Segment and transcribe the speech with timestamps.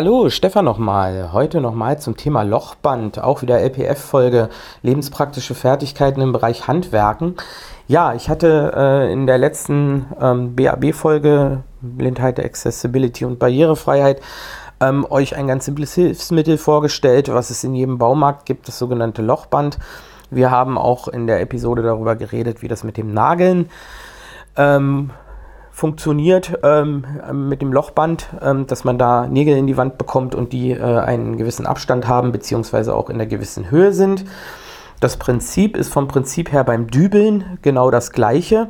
[0.00, 1.34] Hallo, Stefan nochmal.
[1.34, 3.22] Heute nochmal zum Thema Lochband.
[3.22, 4.48] Auch wieder LPF-Folge
[4.80, 7.34] Lebenspraktische Fertigkeiten im Bereich Handwerken.
[7.86, 14.22] Ja, ich hatte äh, in der letzten ähm, BAB-Folge Blindheit, Accessibility und Barrierefreiheit
[14.80, 19.20] ähm, euch ein ganz simples Hilfsmittel vorgestellt, was es in jedem Baumarkt gibt, das sogenannte
[19.20, 19.78] Lochband.
[20.30, 23.68] Wir haben auch in der Episode darüber geredet, wie das mit dem Nageln
[24.56, 25.10] ähm,
[25.70, 30.52] funktioniert ähm, mit dem Lochband, ähm, dass man da Nägel in die Wand bekommt und
[30.52, 34.24] die äh, einen gewissen Abstand haben, beziehungsweise auch in einer gewissen Höhe sind.
[35.00, 38.68] Das Prinzip ist vom Prinzip her beim Dübeln genau das gleiche.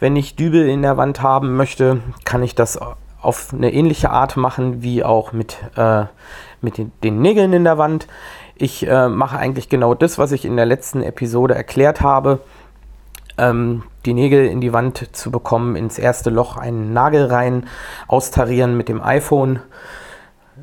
[0.00, 2.78] Wenn ich Dübel in der Wand haben möchte, kann ich das
[3.20, 6.04] auf eine ähnliche Art machen wie auch mit, äh,
[6.60, 8.06] mit den, den, Nägeln in der Wand.
[8.56, 12.40] Ich äh, mache eigentlich genau das, was ich in der letzten Episode erklärt habe
[13.38, 17.66] ähm, die Nägel in die Wand zu bekommen, ins erste Loch einen Nagel rein,
[18.06, 19.60] austarieren mit dem iPhone,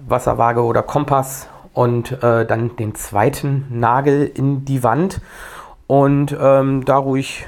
[0.07, 5.21] Wasserwaage oder Kompass und äh, dann den zweiten Nagel in die Wand
[5.87, 7.47] und ähm, da ruhig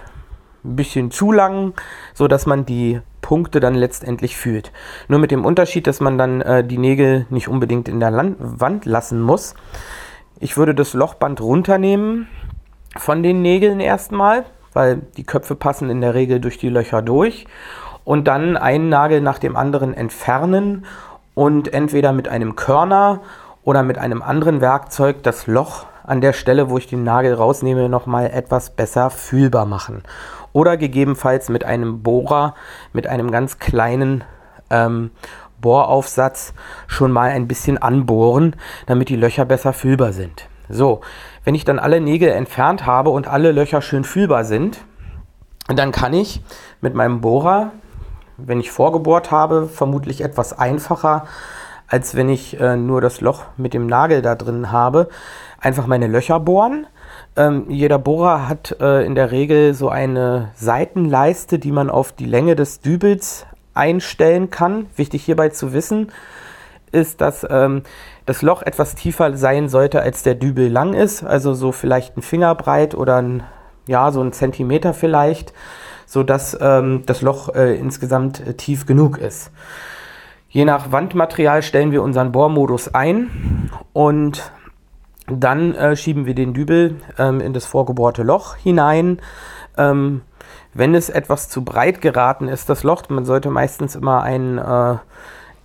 [0.64, 1.74] ein bisschen zu lang,
[2.14, 4.72] so dass man die Punkte dann letztendlich fühlt.
[5.08, 8.38] Nur mit dem Unterschied, dass man dann äh, die Nägel nicht unbedingt in der Land
[8.40, 9.56] Wand lassen muss.
[10.40, 12.28] Ich würde das Lochband runternehmen
[12.98, 17.46] von den Nägeln erstmal, weil die Köpfe passen in der Regel durch die Löcher durch.
[18.04, 20.86] Und dann einen Nagel nach dem anderen entfernen
[21.36, 23.22] und entweder mit einem Körner
[23.64, 27.88] oder mit einem anderen Werkzeug das Loch an der Stelle, wo ich den Nagel rausnehme,
[27.88, 30.04] nochmal etwas besser fühlbar machen.
[30.52, 32.56] Oder gegebenenfalls mit einem Bohrer,
[32.92, 34.24] mit einem ganz kleinen
[34.70, 35.12] ähm,
[35.62, 36.54] Bohraufsatz
[36.88, 38.56] schon mal ein bisschen anbohren,
[38.86, 40.48] damit die Löcher besser fühlbar sind.
[40.70, 41.02] So,
[41.44, 44.80] wenn ich dann alle Nägel entfernt habe und alle Löcher schön fühlbar sind,
[45.68, 46.42] dann kann ich
[46.82, 47.72] mit meinem Bohrer,
[48.38, 51.26] wenn ich vorgebohrt habe, vermutlich etwas einfacher,
[51.88, 55.10] als wenn ich äh, nur das Loch mit dem Nagel da drin habe,
[55.60, 56.88] einfach meine Löcher bohren.
[57.36, 62.26] Ähm, jeder Bohrer hat äh, in der Regel so eine Seitenleiste, die man auf die
[62.26, 64.88] Länge des Dübels einstellen kann.
[64.96, 66.12] Wichtig hierbei zu wissen
[66.94, 67.84] ist, dass ähm,
[68.26, 71.24] das Loch etwas tiefer sein sollte, als der Dübel lang ist.
[71.24, 73.44] Also so vielleicht ein Finger breit oder ein,
[73.88, 75.54] ja, so ein Zentimeter vielleicht,
[76.06, 79.52] sodass ähm, das Loch äh, insgesamt äh, tief genug ist.
[80.50, 84.52] Je nach Wandmaterial stellen wir unseren Bohrmodus ein und
[85.28, 89.20] dann äh, schieben wir den Dübel ähm, in das vorgebohrte Loch hinein.
[89.78, 90.22] Ähm,
[90.74, 94.98] wenn es etwas zu breit geraten ist, das Loch, man sollte meistens immer einen äh,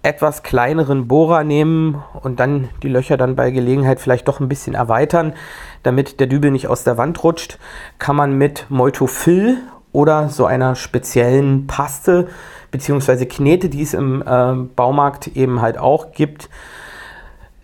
[0.03, 4.75] etwas kleineren Bohrer nehmen und dann die Löcher dann bei Gelegenheit vielleicht doch ein bisschen
[4.75, 5.35] erweitern,
[5.83, 7.59] damit der Dübel nicht aus der Wand rutscht,
[7.99, 9.59] kann man mit Moltofil
[9.93, 12.29] oder so einer speziellen Paste
[12.71, 13.27] bzw.
[13.27, 16.49] Knete, die es im äh, Baumarkt eben halt auch gibt,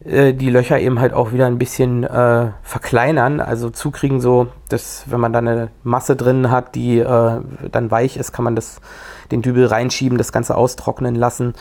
[0.05, 5.05] äh, die Löcher eben halt auch wieder ein bisschen äh, verkleinern, also zukriegen so, dass
[5.07, 7.41] wenn man da eine Masse drin hat, die äh,
[7.71, 8.81] dann weich ist, kann man das
[9.31, 11.55] den Dübel reinschieben, das Ganze austrocknen lassen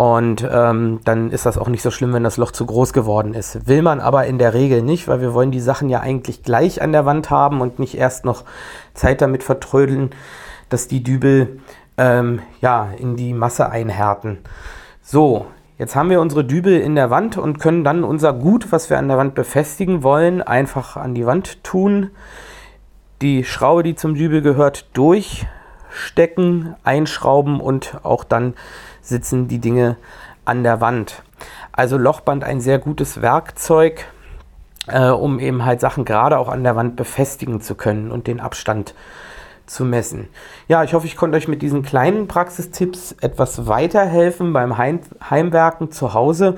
[0.00, 3.34] und ähm, dann ist das auch nicht so schlimm, wenn das Loch zu groß geworden
[3.34, 3.68] ist.
[3.68, 6.80] Will man aber in der Regel nicht, weil wir wollen die Sachen ja eigentlich gleich
[6.80, 8.44] an der Wand haben und nicht erst noch
[8.94, 10.08] Zeit damit vertrödeln,
[10.70, 11.60] dass die Dübel
[11.98, 14.38] ähm, ja, in die Masse einhärten.
[15.02, 15.44] So,
[15.76, 18.98] jetzt haben wir unsere Dübel in der Wand und können dann unser Gut, was wir
[18.98, 22.08] an der Wand befestigen wollen, einfach an die Wand tun.
[23.20, 24.86] Die Schraube, die zum Dübel gehört,
[25.90, 28.54] durchstecken, einschrauben und auch dann
[29.02, 29.96] sitzen die Dinge
[30.44, 31.22] an der Wand.
[31.72, 34.06] Also Lochband ein sehr gutes Werkzeug,
[34.86, 38.40] äh, um eben halt Sachen gerade auch an der Wand befestigen zu können und den
[38.40, 38.94] Abstand
[39.66, 40.28] zu messen.
[40.68, 45.92] Ja, ich hoffe, ich konnte euch mit diesen kleinen Praxistipps etwas weiterhelfen beim Heim Heimwerken
[45.92, 46.56] zu Hause.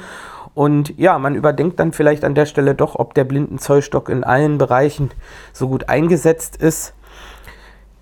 [0.54, 4.58] Und ja, man überdenkt dann vielleicht an der Stelle doch, ob der Blindenzollstock in allen
[4.58, 5.10] Bereichen
[5.52, 6.94] so gut eingesetzt ist.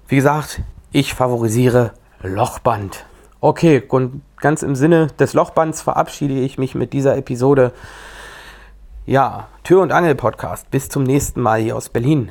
[0.08, 1.92] Wie gesagt, ich favorisiere
[2.22, 3.04] Lochband.
[3.40, 7.72] Okay, und ganz im Sinne des Lochbands verabschiede ich mich mit dieser Episode.
[9.06, 10.70] Ja, Tür und Angel Podcast.
[10.70, 12.30] Bis zum nächsten Mal hier aus Berlin.